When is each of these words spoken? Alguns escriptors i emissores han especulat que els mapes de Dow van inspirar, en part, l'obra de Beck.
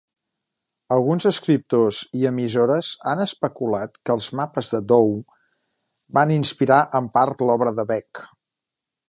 Alguns 0.93 1.25
escriptors 1.31 1.99
i 2.21 2.25
emissores 2.29 2.89
han 3.11 3.21
especulat 3.25 4.01
que 4.09 4.15
els 4.19 4.31
mapes 4.41 4.73
de 4.73 4.81
Dow 4.95 5.13
van 6.21 6.35
inspirar, 6.39 6.81
en 7.03 7.13
part, 7.21 7.47
l'obra 7.51 7.77
de 7.83 7.87
Beck. 7.95 8.25